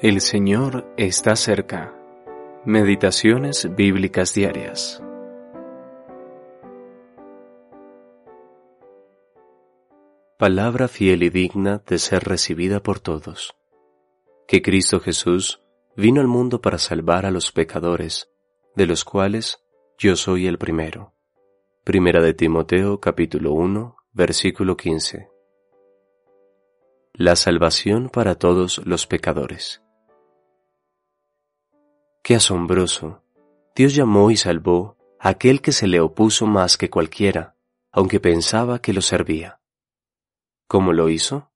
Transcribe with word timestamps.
El 0.00 0.20
Señor 0.20 0.94
está 0.96 1.34
cerca. 1.34 1.92
Meditaciones 2.64 3.74
bíblicas 3.74 4.32
diarias. 4.32 5.02
Palabra 10.38 10.86
fiel 10.86 11.24
y 11.24 11.30
digna 11.30 11.82
de 11.84 11.98
ser 11.98 12.22
recibida 12.22 12.80
por 12.80 13.00
todos. 13.00 13.56
Que 14.46 14.62
Cristo 14.62 15.00
Jesús 15.00 15.64
vino 15.96 16.20
al 16.20 16.28
mundo 16.28 16.60
para 16.60 16.78
salvar 16.78 17.26
a 17.26 17.32
los 17.32 17.50
pecadores, 17.50 18.30
de 18.76 18.86
los 18.86 19.04
cuales 19.04 19.64
yo 19.98 20.14
soy 20.14 20.46
el 20.46 20.58
primero. 20.58 21.12
Primera 21.82 22.22
de 22.22 22.34
Timoteo 22.34 23.00
capítulo 23.00 23.52
1, 23.52 23.96
versículo 24.12 24.76
15. 24.76 25.28
La 27.14 27.34
salvación 27.34 28.10
para 28.10 28.36
todos 28.36 28.80
los 28.86 29.08
pecadores. 29.08 29.82
Qué 32.28 32.34
asombroso. 32.34 33.22
Dios 33.74 33.94
llamó 33.94 34.30
y 34.30 34.36
salvó 34.36 34.98
a 35.18 35.30
aquel 35.30 35.62
que 35.62 35.72
se 35.72 35.86
le 35.86 35.98
opuso 35.98 36.44
más 36.44 36.76
que 36.76 36.90
cualquiera, 36.90 37.56
aunque 37.90 38.20
pensaba 38.20 38.82
que 38.82 38.92
lo 38.92 39.00
servía. 39.00 39.62
¿Cómo 40.66 40.92
lo 40.92 41.08
hizo? 41.08 41.50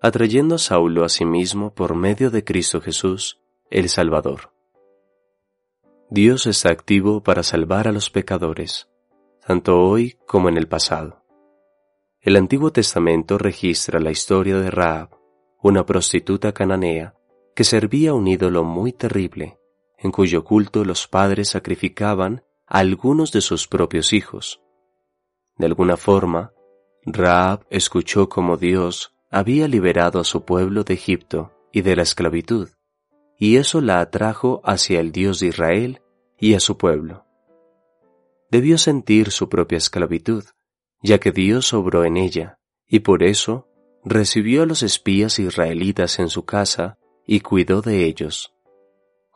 Atrayendo 0.00 0.54
a 0.54 0.58
Saulo 0.58 1.04
a 1.04 1.10
sí 1.10 1.26
mismo 1.26 1.74
por 1.74 1.94
medio 1.94 2.30
de 2.30 2.42
Cristo 2.42 2.80
Jesús, 2.80 3.42
el 3.68 3.90
Salvador. 3.90 4.54
Dios 6.08 6.46
está 6.46 6.70
activo 6.70 7.22
para 7.22 7.42
salvar 7.42 7.86
a 7.86 7.92
los 7.92 8.08
pecadores, 8.08 8.88
tanto 9.46 9.78
hoy 9.78 10.16
como 10.26 10.48
en 10.48 10.56
el 10.56 10.68
pasado. 10.68 11.22
El 12.22 12.36
Antiguo 12.36 12.72
Testamento 12.72 13.36
registra 13.36 14.00
la 14.00 14.10
historia 14.10 14.56
de 14.56 14.70
Raab, 14.70 15.10
una 15.60 15.84
prostituta 15.84 16.52
cananea 16.52 17.14
que 17.54 17.64
servía 17.64 18.12
a 18.12 18.14
un 18.14 18.26
ídolo 18.26 18.64
muy 18.64 18.94
terrible 18.94 19.58
en 20.06 20.12
cuyo 20.12 20.44
culto 20.44 20.84
los 20.84 21.06
padres 21.06 21.50
sacrificaban 21.50 22.42
a 22.66 22.78
algunos 22.78 23.32
de 23.32 23.42
sus 23.42 23.68
propios 23.68 24.12
hijos. 24.12 24.62
De 25.58 25.66
alguna 25.66 25.96
forma, 25.96 26.52
Raab 27.04 27.66
escuchó 27.70 28.28
cómo 28.28 28.56
Dios 28.56 29.14
había 29.30 29.68
liberado 29.68 30.20
a 30.20 30.24
su 30.24 30.44
pueblo 30.44 30.84
de 30.84 30.94
Egipto 30.94 31.52
y 31.72 31.82
de 31.82 31.96
la 31.96 32.02
esclavitud, 32.02 32.70
y 33.38 33.56
eso 33.56 33.80
la 33.80 34.00
atrajo 34.00 34.62
hacia 34.64 35.00
el 35.00 35.12
Dios 35.12 35.40
de 35.40 35.48
Israel 35.48 36.00
y 36.38 36.54
a 36.54 36.60
su 36.60 36.78
pueblo. 36.78 37.26
Debió 38.50 38.78
sentir 38.78 39.30
su 39.30 39.48
propia 39.48 39.78
esclavitud, 39.78 40.44
ya 41.02 41.18
que 41.18 41.32
Dios 41.32 41.72
obró 41.74 42.04
en 42.04 42.16
ella, 42.16 42.58
y 42.88 43.00
por 43.00 43.22
eso 43.22 43.68
recibió 44.04 44.62
a 44.62 44.66
los 44.66 44.82
espías 44.82 45.38
israelitas 45.38 46.18
en 46.18 46.28
su 46.28 46.44
casa 46.44 46.98
y 47.26 47.40
cuidó 47.40 47.82
de 47.82 48.04
ellos. 48.04 48.55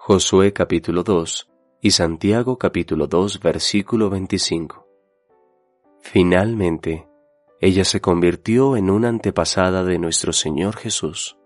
Josué 0.02 0.54
capítulo 0.54 1.02
2 1.02 1.50
y 1.82 1.90
Santiago 1.90 2.56
capítulo 2.56 3.06
2 3.06 3.38
versículo 3.38 4.08
25. 4.08 4.86
Finalmente, 6.00 7.06
ella 7.60 7.84
se 7.84 8.00
convirtió 8.00 8.78
en 8.78 8.88
una 8.88 9.10
antepasada 9.10 9.84
de 9.84 9.98
nuestro 9.98 10.32
Señor 10.32 10.76
Jesús. 10.78 11.36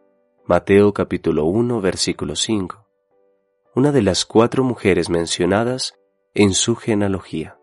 Mateo 0.47 0.95
capítulo 0.95 1.47
1 1.47 1.81
versículo 1.81 2.37
5. 2.37 2.87
Una 3.75 3.91
de 3.91 4.03
las 4.03 4.25
cuatro 4.25 4.63
mujeres 4.63 5.11
mencionadas 5.11 5.97
en 6.33 6.55
su 6.55 6.77
genealogía. 6.77 7.59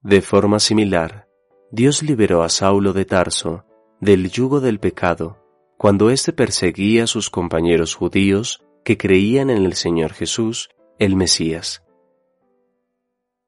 De 0.00 0.22
forma 0.22 0.58
similar, 0.58 1.28
Dios 1.70 2.02
liberó 2.02 2.42
a 2.42 2.48
Saulo 2.48 2.92
de 2.92 3.04
Tarso 3.04 3.64
del 4.00 4.28
yugo 4.28 4.58
del 4.58 4.80
pecado 4.80 5.36
cuando 5.78 6.10
éste 6.10 6.32
perseguía 6.32 7.04
a 7.04 7.06
sus 7.06 7.30
compañeros 7.30 7.94
judíos 7.94 8.64
que 8.84 8.96
creían 8.96 9.50
en 9.50 9.64
el 9.64 9.74
Señor 9.74 10.12
Jesús, 10.12 10.70
el 10.98 11.16
Mesías. 11.16 11.82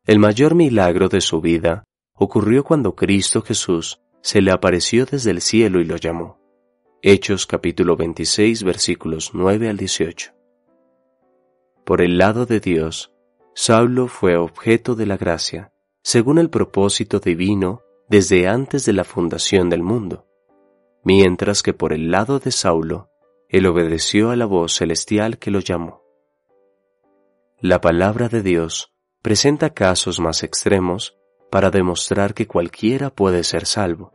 El 0.04 0.18
mayor 0.18 0.54
milagro 0.54 1.08
de 1.08 1.20
su 1.20 1.40
vida 1.40 1.84
ocurrió 2.14 2.64
cuando 2.64 2.94
Cristo 2.94 3.42
Jesús 3.42 4.00
se 4.20 4.40
le 4.40 4.50
apareció 4.50 5.06
desde 5.06 5.30
el 5.30 5.40
cielo 5.40 5.80
y 5.80 5.84
lo 5.84 5.96
llamó. 5.96 6.38
Hechos 7.02 7.46
capítulo 7.46 7.96
26 7.96 8.62
versículos 8.62 9.30
9 9.34 9.68
al 9.68 9.76
18. 9.76 10.32
Por 11.84 12.00
el 12.00 12.18
lado 12.18 12.46
de 12.46 12.60
Dios, 12.60 13.12
Saulo 13.54 14.06
fue 14.06 14.36
objeto 14.36 14.94
de 14.94 15.06
la 15.06 15.16
gracia, 15.16 15.72
según 16.02 16.38
el 16.38 16.48
propósito 16.48 17.18
divino 17.18 17.82
desde 18.08 18.48
antes 18.48 18.84
de 18.84 18.92
la 18.92 19.04
fundación 19.04 19.68
del 19.68 19.82
mundo, 19.82 20.26
mientras 21.04 21.62
que 21.62 21.74
por 21.74 21.92
el 21.92 22.10
lado 22.10 22.38
de 22.38 22.50
Saulo, 22.50 23.10
él 23.52 23.66
obedeció 23.66 24.30
a 24.30 24.36
la 24.36 24.46
voz 24.46 24.72
celestial 24.72 25.38
que 25.38 25.50
lo 25.50 25.60
llamó. 25.60 26.02
La 27.60 27.82
palabra 27.82 28.30
de 28.30 28.42
Dios 28.42 28.94
presenta 29.20 29.74
casos 29.74 30.20
más 30.20 30.42
extremos 30.42 31.18
para 31.50 31.70
demostrar 31.70 32.32
que 32.32 32.46
cualquiera 32.46 33.10
puede 33.10 33.44
ser 33.44 33.66
salvo. 33.66 34.10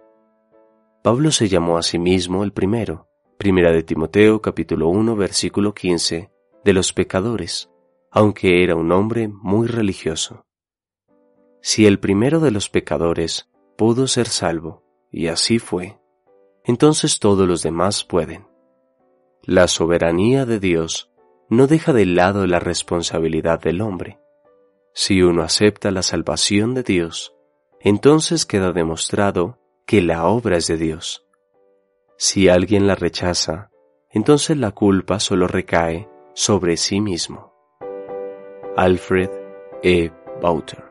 Pablo 1.03 1.31
se 1.31 1.47
llamó 1.47 1.77
a 1.77 1.83
sí 1.83 1.99
mismo 1.99 2.43
el 2.43 2.51
primero, 2.51 3.07
primera 3.37 3.71
de 3.71 3.83
Timoteo 3.83 4.41
capítulo 4.41 4.89
1 4.89 5.15
versículo 5.15 5.75
15, 5.75 6.31
de 6.65 6.73
los 6.73 6.91
pecadores, 6.91 7.69
aunque 8.09 8.63
era 8.63 8.75
un 8.75 8.91
hombre 8.91 9.27
muy 9.27 9.67
religioso. 9.67 10.47
Si 11.61 11.85
el 11.85 11.99
primero 11.99 12.39
de 12.39 12.49
los 12.49 12.69
pecadores 12.69 13.51
pudo 13.77 14.07
ser 14.07 14.27
salvo, 14.27 14.83
y 15.11 15.27
así 15.27 15.59
fue, 15.59 15.99
entonces 16.63 17.19
todos 17.19 17.47
los 17.47 17.61
demás 17.61 18.03
pueden. 18.03 18.46
La 19.49 19.69
soberanía 19.69 20.45
de 20.45 20.59
Dios 20.59 21.09
no 21.47 21.67
deja 21.67 21.93
de 21.93 22.05
lado 22.05 22.45
la 22.47 22.59
responsabilidad 22.59 23.61
del 23.61 23.79
hombre. 23.79 24.19
Si 24.93 25.21
uno 25.21 25.41
acepta 25.41 25.89
la 25.89 26.01
salvación 26.01 26.73
de 26.73 26.83
Dios, 26.83 27.33
entonces 27.79 28.45
queda 28.45 28.73
demostrado 28.73 29.57
que 29.85 30.01
la 30.01 30.27
obra 30.27 30.57
es 30.57 30.67
de 30.67 30.75
Dios. 30.75 31.25
Si 32.17 32.49
alguien 32.49 32.87
la 32.87 32.95
rechaza, 32.95 33.69
entonces 34.09 34.57
la 34.57 34.71
culpa 34.71 35.17
solo 35.21 35.47
recae 35.47 36.09
sobre 36.33 36.75
sí 36.75 36.99
mismo. 36.99 37.53
Alfred 38.75 39.29
E. 39.81 40.11
Bauter 40.41 40.86